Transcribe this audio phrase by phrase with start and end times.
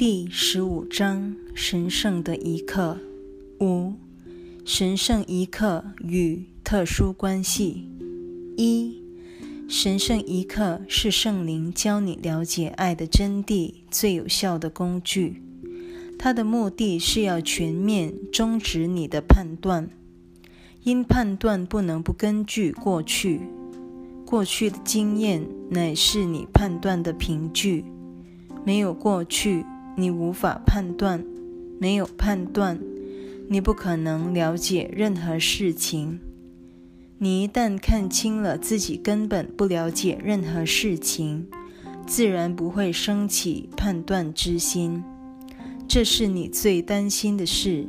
[0.00, 2.96] 第十五章：神圣的一刻。
[3.60, 3.92] 五、
[4.64, 7.86] 神圣一刻与特殊关系。
[8.56, 8.96] 一、
[9.68, 15.42] 神圣一刻是圣灵教你了解爱的真谛最有效的工具。
[16.18, 19.90] 它的目的是要全面终止你的判断，
[20.82, 23.42] 因判断不能不根据过去。
[24.24, 27.84] 过去的经验乃是你判断的凭据。
[28.64, 29.66] 没有过去，
[30.00, 31.20] 你无法判断；
[31.78, 32.80] 没有判断，
[33.48, 36.18] 你不可能了解任何事情。
[37.18, 41.46] 你一旦看清了自己根本不了解任何事情，
[42.06, 45.04] 自然不会升起判断之心。
[45.86, 47.84] 这是你最担心的事，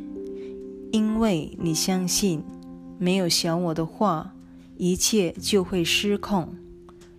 [0.92, 2.44] 因为你相信
[2.98, 4.34] 没有小我的话。
[4.78, 6.56] 一切就会失控。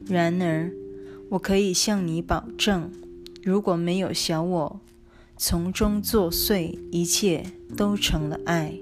[0.05, 0.73] 然而，
[1.29, 2.91] 我可以向你保证，
[3.45, 4.81] 如果没有小我
[5.37, 7.45] 从中作祟，一切
[7.77, 8.75] 都成了爱。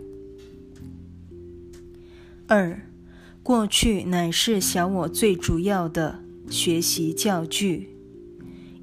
[2.46, 2.82] 二，
[3.42, 7.88] 过去乃是小我最主要的学习教具，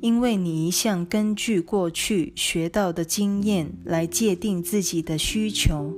[0.02, 5.94] 因为你一向根据过去学到的经验来界定自己的需求，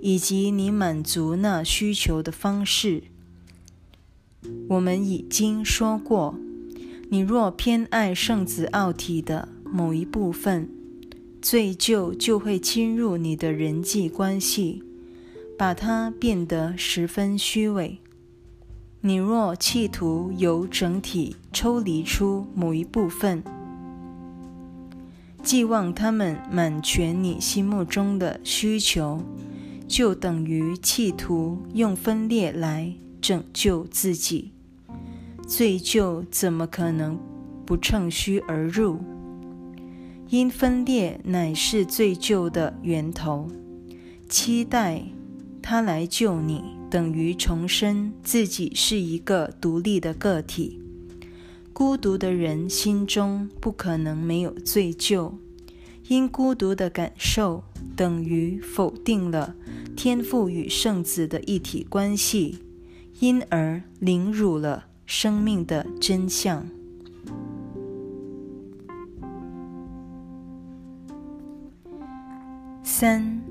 [0.00, 3.02] 以及你满足那需求的方式。
[4.70, 6.38] 我们已经说过，
[7.12, 10.70] 你若偏爱圣子奥体的某一部分，
[11.42, 14.84] 罪疚就会侵入你的人际关系，
[15.58, 17.98] 把它变得十分虚伪。
[19.00, 23.42] 你若企图由整体抽离出某一部分，
[25.42, 29.20] 寄望他们满全你心目中的需求，
[29.88, 32.94] 就等于企图用分裂来。
[33.20, 34.50] 拯救自己，
[35.50, 37.18] 罪疚怎么可能
[37.66, 39.00] 不乘虚而入？
[40.28, 43.48] 因分裂乃是罪疚的源头。
[44.28, 45.02] 期待
[45.60, 50.80] 他来救你，等于重申自己是一个独立的个体。
[51.72, 55.32] 孤独的人心中不可能没有罪疚，
[56.06, 57.64] 因孤独的感受
[57.96, 59.56] 等于否定了
[59.96, 62.60] 天赋与圣子的一体关系。
[63.18, 66.64] 因而凌辱了生命的真相。
[72.84, 73.42] 三，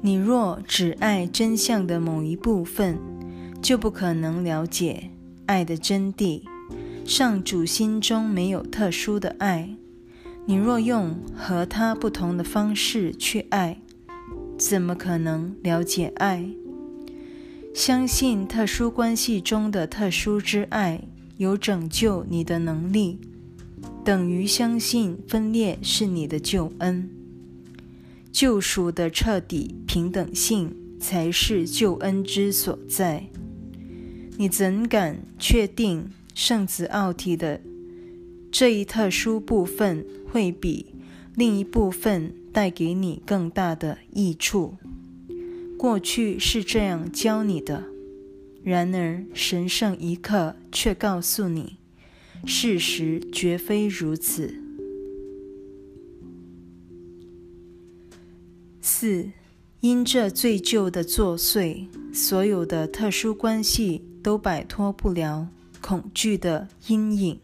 [0.00, 2.96] 你若只爱真相的某一部分，
[3.60, 5.10] 就不可能了解
[5.46, 6.42] 爱的真谛。
[7.04, 9.70] 上主心中没有特殊的爱。
[10.46, 13.82] 你若用和他不同的方式去爱，
[14.56, 16.48] 怎么可能了解爱？
[17.74, 21.07] 相信特殊关系中的特殊之爱
[21.38, 23.18] 有拯救你的能力，
[24.04, 27.08] 等于相信分裂是你的救恩。
[28.32, 33.28] 救赎的彻底平等性才是救恩之所在。
[34.36, 37.60] 你怎敢确定圣子奥体的
[38.50, 40.86] 这一特殊部分会比
[41.34, 44.74] 另一部分带给你更大的益处？
[45.76, 47.84] 过去是这样教你的，
[48.62, 51.78] 然而神圣一刻却告诉你，
[52.44, 54.54] 事实绝非如此。
[58.80, 59.30] 四，
[59.80, 65.48] 因这最旧的作祟，所有的特殊关系都摆脱不了
[65.80, 67.40] 恐惧的阴影，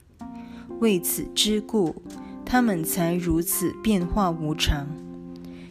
[0.80, 2.02] 为此之故，
[2.44, 4.88] 他们才如此变化无常。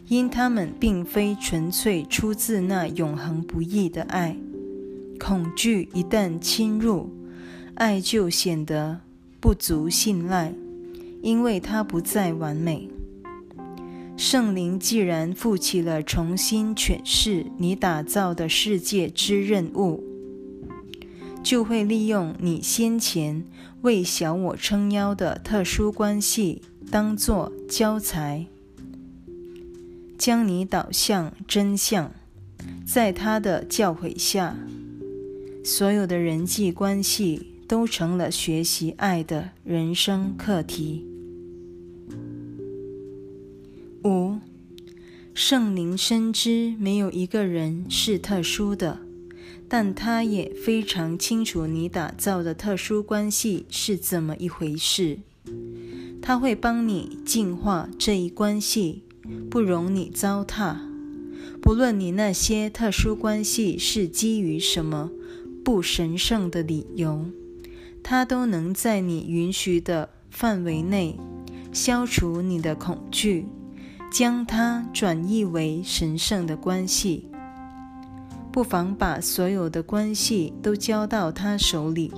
[0.07, 4.37] 因他们并非纯粹出自那永恒不易的爱，
[5.25, 7.09] 恐惧一旦侵入，
[7.75, 8.99] 爱就显得
[9.39, 10.53] 不足信赖，
[11.21, 12.89] 因为它不再完美。
[14.17, 20.03] 圣灵既然负起了重新诠释你打造的世界之任务，
[21.41, 23.45] 就会利用你先前
[23.81, 26.61] 为小我撑腰的特殊关系，
[26.91, 28.47] 当作教材。
[30.17, 32.11] 将你导向真相，
[32.85, 34.55] 在他的教诲下，
[35.65, 41.05] 所有的人际关系都成了学习爱的人生课题。
[44.03, 44.39] 五，
[45.33, 48.99] 圣灵深知没有一个人是特殊的，
[49.69, 55.19] 但他也非常清楚你打造的特殊关系是怎么一回事。
[56.21, 59.03] 他会帮你净化这一关系。
[59.49, 60.75] 不容你糟蹋。
[61.61, 65.11] 不论你那些特殊关系是基于什么
[65.63, 67.25] 不神圣的理由，
[68.03, 71.17] 它都能在你允许的范围内
[71.71, 73.47] 消除你的恐惧，
[74.11, 77.29] 将它转译为神圣的关系。
[78.51, 82.11] 不妨把所有的关系都交到他手里，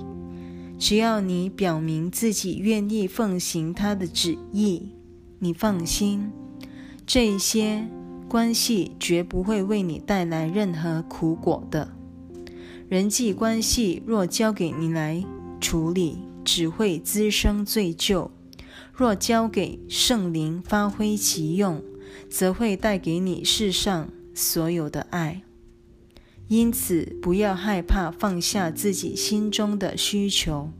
[0.78, 4.90] 只要你表明自己愿意奉行他的旨意，
[5.38, 6.30] 你放心，
[7.06, 7.88] 这些
[8.28, 11.95] 关系绝不会为你带来任何苦果的。
[12.88, 15.24] 人际关系若交给你来
[15.60, 18.30] 处理，只会滋生罪疚；
[18.92, 21.82] 若交给圣灵发挥其用，
[22.30, 25.42] 则会带给你世上所有的爱。
[26.46, 30.70] 因此，不要害怕放下自己心中的需求，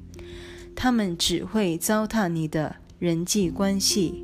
[0.76, 4.22] 他们只会糟蹋你的人际关系。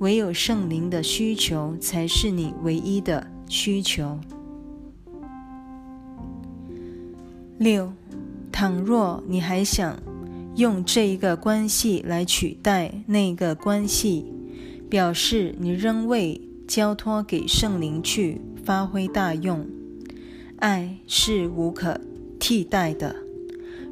[0.00, 4.18] 唯有圣灵的需求才是你唯一的需求。
[7.62, 7.92] 六，
[8.50, 9.96] 倘若你还想
[10.56, 14.24] 用这一个关系来取代那个关系，
[14.90, 19.64] 表示你仍未交托给圣灵去发挥大用。
[20.56, 22.00] 爱是无可
[22.40, 23.14] 替代的。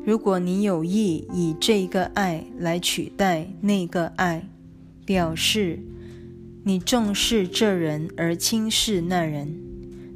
[0.04, 4.48] 如果你有意以这个爱来取代那个爱，
[5.06, 5.78] 表示
[6.64, 9.54] 你重视这人而轻视那人，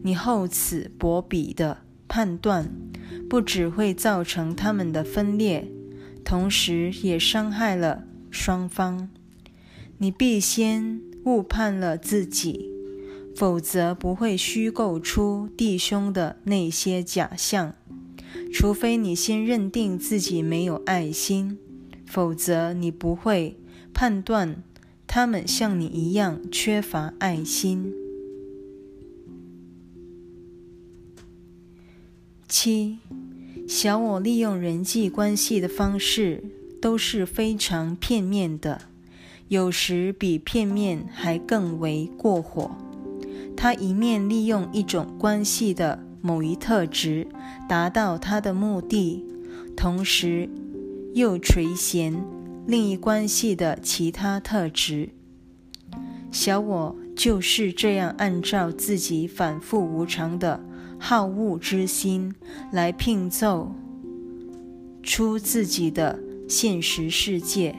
[0.02, 1.78] 你厚此薄彼的
[2.08, 2.68] 判断，
[3.28, 5.68] 不只会造成他们的分裂，
[6.24, 9.08] 同时也伤害了双方。
[9.98, 12.70] 你必先误判了自己。
[13.36, 17.74] 否则不会虚构出弟兄的那些假象，
[18.52, 21.58] 除非你先认定自己没有爱心，
[22.06, 23.58] 否则你不会
[23.92, 24.62] 判断
[25.08, 27.92] 他们像你一样缺乏爱心。
[32.56, 32.98] 七，
[33.66, 36.44] 小我利用人际关系的方式
[36.80, 38.82] 都是非常片面的，
[39.48, 42.70] 有时比片面还更为过火。
[43.56, 47.26] 他一面利用一种关系的某一特质
[47.68, 49.24] 达到他的目的，
[49.76, 50.48] 同时
[51.12, 52.14] 又垂涎
[52.68, 55.08] 另一关系的其他特质。
[56.30, 60.64] 小我就是这样按照自己反复无常的
[60.98, 62.34] 好恶之心
[62.72, 63.74] 来拼凑
[65.02, 66.18] 出自己的
[66.48, 67.76] 现实世界，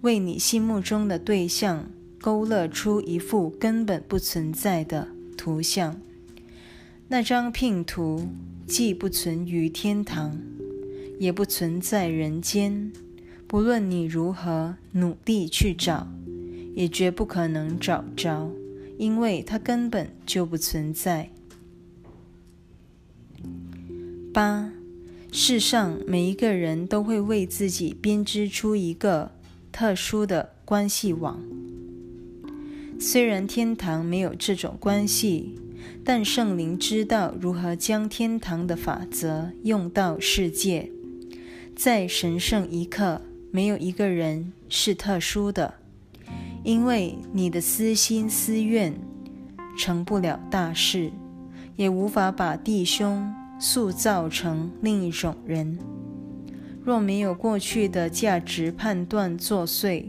[0.00, 1.86] 为你心目中的对象。
[2.22, 6.00] 勾勒出一幅根本不存在的图像。
[7.08, 8.28] 那张拼图
[8.64, 10.38] 既不存于天堂，
[11.18, 12.92] 也不存在人间。
[13.48, 16.06] 不论你如何努力去找，
[16.76, 18.48] 也绝不可能找着，
[19.02, 21.28] 因为它根本就不存在。
[24.32, 24.70] 八，
[25.32, 29.32] 世上每一个人都会为自己编织出一个
[29.72, 31.42] 特殊的关系网。
[33.00, 35.58] 虽然天堂没有这种关系，
[36.04, 40.92] 但圣灵知道如何将天堂的法则用到世界。
[41.74, 45.81] 在神圣一刻，没有一个人是特殊的，
[46.62, 48.94] 因为你的私心私怨
[49.78, 51.12] 成不了大事，
[51.76, 55.78] 也无法把弟兄塑造成另一种人。
[56.84, 60.06] 若没有过去的价值判断作祟，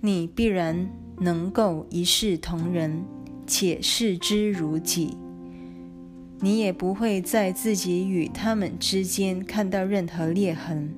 [0.00, 0.88] 你必然。
[1.22, 3.04] 能够一视同仁，
[3.46, 5.18] 且视之如己，
[6.38, 10.94] 你也不会在自己与他们之间看到任何裂痕。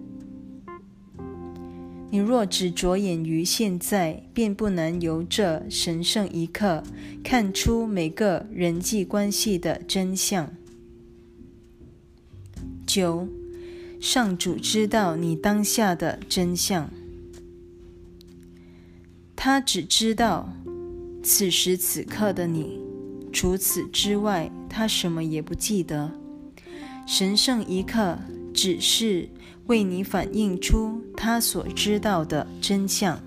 [2.12, 6.82] 你若只着眼于现在，便不难由这神圣一刻
[7.24, 10.52] 看出每个人际关系的真相。
[12.86, 13.26] 九，
[13.98, 16.90] 上主知道你当下的真相。
[19.34, 20.52] 他只知道
[21.22, 22.78] 此时此刻的你，
[23.32, 26.12] 除此之外，他什么也不记得。
[27.06, 28.18] 神圣一刻
[28.52, 29.30] 只是
[29.66, 33.20] 为你反映出他所知道的真相。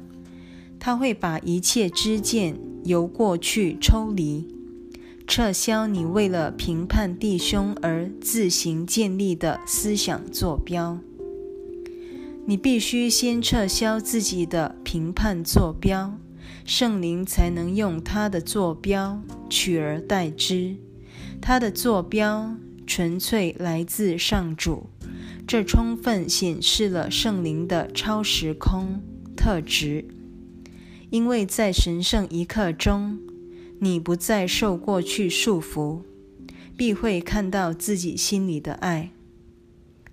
[0.80, 4.48] 他会把一切知见由过去抽离，
[5.26, 11.00] 撤销你为了评判弟兄而自行建立的思想坐标。
[12.46, 16.20] 你必须先撤销自己的评判坐标，
[16.64, 20.76] 圣灵才能用他的坐标取而代之。
[21.42, 24.92] 他的坐标纯粹来自上主，
[25.48, 29.02] 这充分显示了圣灵的超时空
[29.36, 30.06] 特质。
[31.12, 33.20] 因为在神圣一刻中，
[33.80, 36.02] 你不再受过去束缚，
[36.76, 39.12] 必会看到自己心里的爱。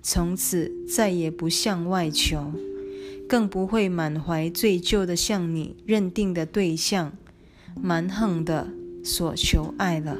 [0.03, 2.53] 从此再也不向外求，
[3.29, 7.17] 更不会满怀罪疚的向你认定的对象
[7.81, 8.69] 蛮横的
[9.03, 10.19] 所求爱了。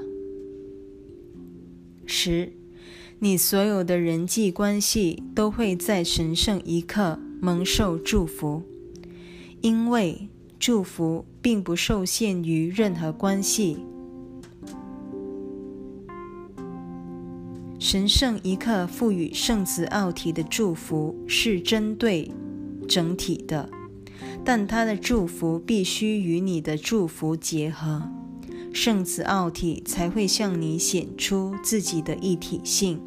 [2.07, 2.53] 十，
[3.25, 8.65] 你所有的人际关系都会在神圣一刻蒙受祝福，
[9.61, 13.79] 因为祝福并不受限于任何关系。
[17.79, 22.29] 神圣一刻赋予圣子奥体的祝福是针对
[22.89, 23.71] 整体的，
[24.45, 28.03] 但他的祝福必须与你的祝福结合，
[28.73, 33.01] 圣子奥体才会向你显出自己的一体性。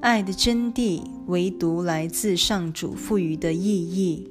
[0.00, 4.30] 爱的真谛唯独来自上主赋予的意义，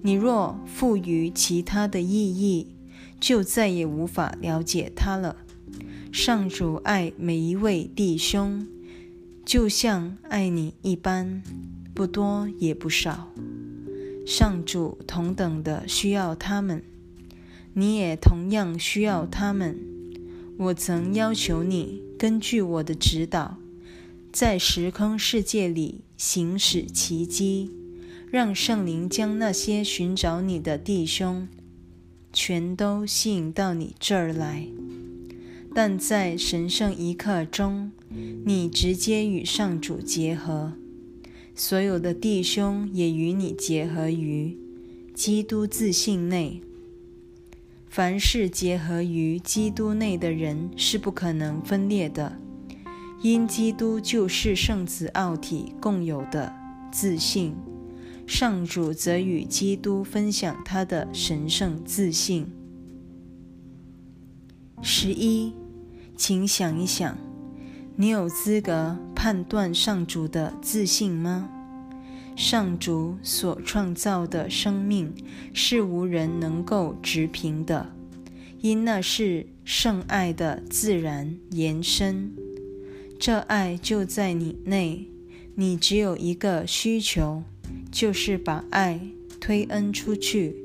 [0.00, 2.74] 你若赋予其他的意义，
[3.20, 5.36] 就再也无法了解它了。
[6.10, 8.66] 上主爱每一位弟兄，
[9.44, 11.42] 就像爱你一般，
[11.92, 13.30] 不多也不少。
[14.26, 16.82] 上主同等的需要他们，
[17.74, 19.78] 你也同样需要他们。
[20.56, 23.58] 我曾要求你根据我的指导，
[24.32, 27.70] 在时空世界里行使奇迹，
[28.30, 31.48] 让圣灵将那些寻找你的弟兄，
[32.32, 34.68] 全都吸引到你这儿来。
[35.74, 37.90] 但在神圣一刻中，
[38.44, 40.74] 你直接与上主结合，
[41.56, 44.56] 所有的弟兄也与你结合于
[45.12, 46.60] 基督自信内。
[47.88, 52.38] 凡是结合于基督内的人是不可能分裂的，
[53.22, 56.52] 因基督就是圣子奥体共有的
[56.90, 57.54] 自信，
[58.26, 62.46] 上主则与基督分享他的神圣自信。
[64.82, 65.52] 十一。
[66.16, 67.16] 请想一想，
[67.96, 71.48] 你有资格判断上主的自信吗？
[72.36, 75.14] 上主所创造的生命
[75.54, 77.90] 是无人能够直评的，
[78.60, 82.30] 因那是圣爱的自然延伸。
[83.20, 85.06] 这爱就在你内，
[85.54, 87.42] 你只有一个需求，
[87.92, 88.98] 就是把爱
[89.38, 90.56] 推恩出去。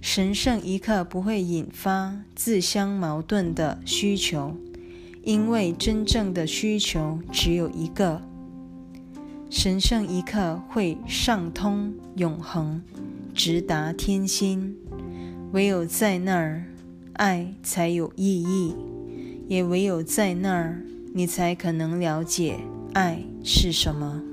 [0.00, 4.56] 神圣一刻不会引发自相矛盾的需求，
[5.22, 8.20] 因为真正的需求只有一个。
[9.48, 12.82] 神圣一刻会上通永恒，
[13.32, 14.76] 直达天心。
[15.52, 16.64] 唯有在那儿，
[17.12, 18.74] 爱才有意义；
[19.46, 20.82] 也唯有在那儿，
[21.18, 22.60] 你才可能了解
[22.94, 24.27] 爱是什么。